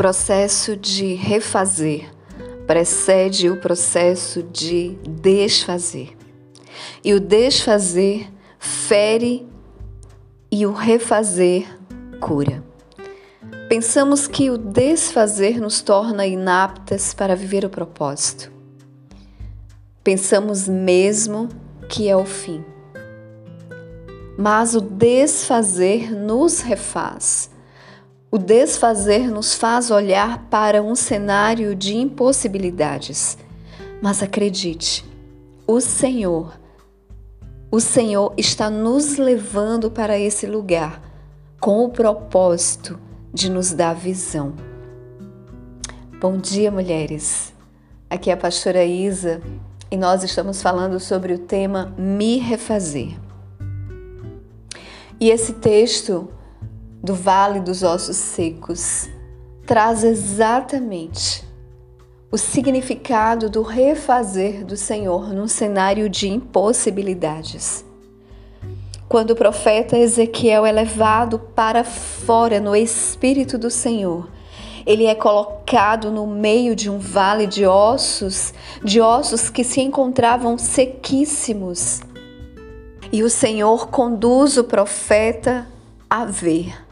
[0.00, 2.10] processo de refazer
[2.66, 6.16] precede o processo de desfazer.
[7.04, 8.26] E o desfazer
[8.58, 9.46] fere
[10.50, 11.66] e o refazer
[12.18, 12.64] cura.
[13.68, 18.50] Pensamos que o desfazer nos torna inaptas para viver o propósito.
[20.02, 21.46] Pensamos mesmo
[21.90, 22.64] que é o fim.
[24.38, 27.49] Mas o desfazer nos refaz
[28.30, 33.36] o desfazer nos faz olhar para um cenário de impossibilidades.
[34.00, 35.04] Mas acredite,
[35.66, 36.58] o Senhor,
[37.72, 41.02] o Senhor está nos levando para esse lugar
[41.60, 42.98] com o propósito
[43.34, 44.54] de nos dar visão.
[46.20, 47.52] Bom dia, mulheres.
[48.08, 49.42] Aqui é a pastora Isa
[49.90, 53.18] e nós estamos falando sobre o tema me refazer.
[55.18, 56.28] E esse texto
[57.02, 59.08] do Vale dos Ossos Secos
[59.66, 61.44] traz exatamente
[62.30, 67.84] o significado do refazer do Senhor num cenário de impossibilidades.
[69.08, 74.28] Quando o profeta Ezequiel é levado para fora no Espírito do Senhor,
[74.86, 78.52] ele é colocado no meio de um vale de ossos,
[78.84, 82.00] de ossos que se encontravam sequíssimos.
[83.10, 85.66] E o Senhor conduz o profeta
[86.08, 86.89] a ver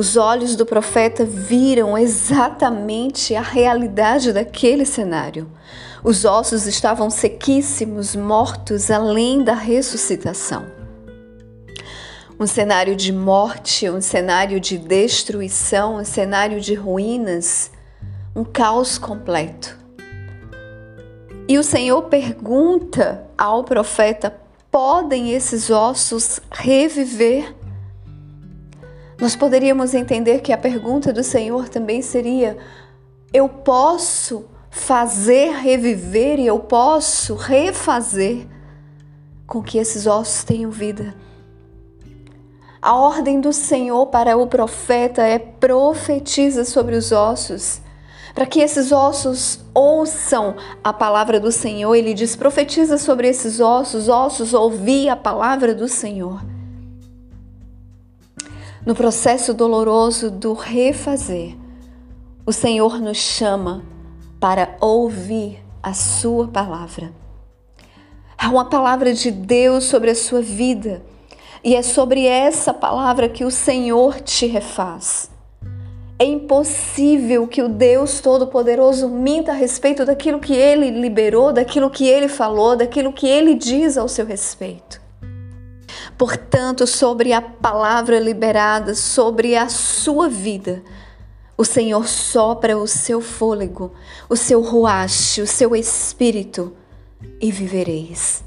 [0.00, 5.46] os olhos do profeta viram exatamente a realidade daquele cenário.
[6.02, 10.64] Os ossos estavam sequíssimos, mortos além da ressuscitação.
[12.38, 17.70] Um cenário de morte, um cenário de destruição, um cenário de ruínas,
[18.34, 19.76] um caos completo.
[21.46, 24.34] E o Senhor pergunta ao profeta:
[24.70, 27.54] podem esses ossos reviver?
[29.20, 32.56] Nós poderíamos entender que a pergunta do Senhor também seria:
[33.32, 38.46] eu posso fazer reviver e eu posso refazer
[39.46, 41.14] com que esses ossos tenham vida?
[42.80, 47.82] A ordem do Senhor para o profeta é profetiza sobre os ossos,
[48.34, 51.94] para que esses ossos ouçam a palavra do Senhor.
[51.94, 56.40] Ele diz: profetiza sobre esses ossos, ossos, ouvi a palavra do Senhor
[58.84, 61.56] no processo doloroso do refazer,
[62.46, 63.84] o Senhor nos chama
[64.40, 67.12] para ouvir a Sua palavra.
[68.38, 71.02] Há uma palavra de Deus sobre a sua vida
[71.62, 75.30] e é sobre essa palavra que o Senhor te refaz.
[76.18, 82.06] É impossível que o Deus Todo-Poderoso minta a respeito daquilo que ele liberou, daquilo que
[82.06, 84.99] ele falou, daquilo que ele diz ao seu respeito.
[86.20, 90.82] Portanto, sobre a palavra liberada, sobre a sua vida,
[91.56, 93.90] o Senhor sopra o seu fôlego,
[94.28, 96.76] o seu ruache, o seu espírito
[97.40, 98.44] e vivereis.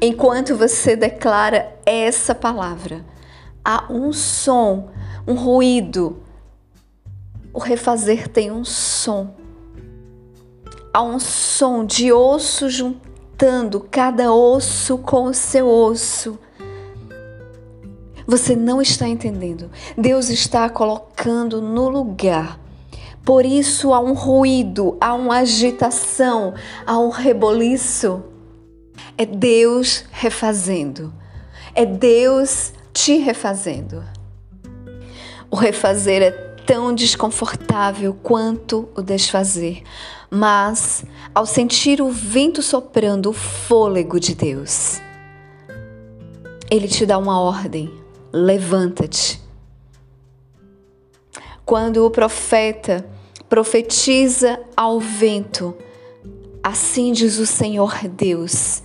[0.00, 3.04] Enquanto você declara essa palavra,
[3.64, 4.90] há um som,
[5.28, 6.24] um ruído.
[7.52, 9.32] O refazer tem um som.
[10.92, 16.36] Há um som de osso juntando cada osso com o seu osso
[18.26, 19.70] você não está entendendo.
[19.96, 22.58] Deus está colocando no lugar.
[23.24, 26.54] Por isso há um ruído, há uma agitação,
[26.86, 28.22] há um reboliço.
[29.16, 31.12] É Deus refazendo.
[31.74, 34.04] É Deus te refazendo.
[35.50, 39.82] O refazer é tão desconfortável quanto o desfazer,
[40.30, 45.00] mas ao sentir o vento soprando, o fôlego de Deus,
[46.70, 48.03] ele te dá uma ordem
[48.34, 49.40] levanta-te.
[51.64, 53.06] Quando o profeta
[53.48, 55.72] profetiza ao vento,
[56.60, 58.82] assim diz o Senhor Deus: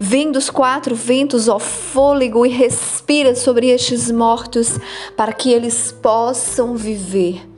[0.00, 4.80] Vem dos quatro ventos, ó fôlego, e respira sobre estes mortos,
[5.16, 7.48] para que eles possam viver.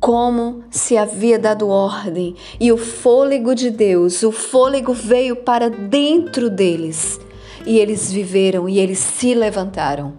[0.00, 6.50] Como se havia dado ordem, e o fôlego de Deus, o fôlego veio para dentro
[6.50, 7.18] deles,
[7.64, 10.14] e eles viveram e eles se levantaram.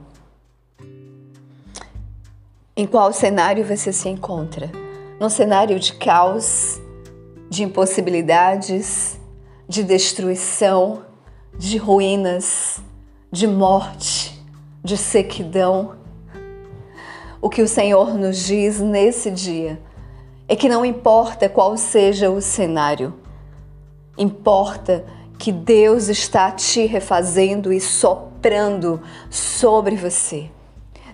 [2.78, 4.72] Em qual cenário você se encontra?
[5.20, 6.80] Num cenário de caos,
[7.50, 9.20] de impossibilidades,
[9.68, 11.04] de destruição,
[11.58, 12.82] de ruínas,
[13.32, 14.38] de morte,
[14.84, 15.96] de sequidão.
[17.42, 19.80] O que o Senhor nos diz nesse dia
[20.48, 23.14] é que não importa qual seja o cenário,
[24.18, 25.06] importa
[25.38, 30.50] que Deus está te refazendo e soprando sobre você.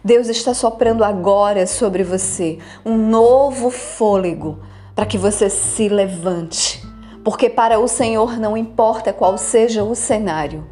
[0.04, 4.60] Deus está soprando agora sobre você um novo fôlego
[4.96, 6.84] para que você se levante.
[7.24, 10.66] Porque para o Senhor não importa qual seja o cenário,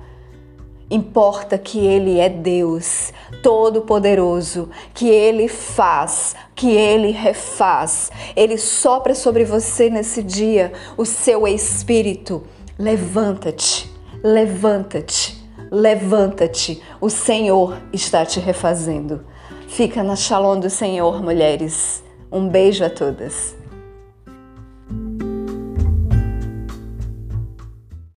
[0.90, 3.14] importa que Ele é Deus
[3.44, 8.12] Todo-Poderoso, que Ele faz, que Ele refaz.
[8.36, 12.44] Ele sopra sobre você nesse dia o seu espírito.
[12.80, 13.90] Levanta-te,
[14.24, 15.40] levanta-te
[15.72, 19.24] Levanta-te, o Senhor está te refazendo.
[19.68, 22.04] Fica na shalom do Senhor, mulheres.
[22.32, 23.59] Um beijo a todas.